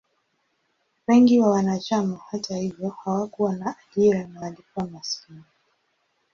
[1.07, 5.43] Wengi wa wanachama, hata hivyo, hawakuwa na ajira na walikuwa maskini.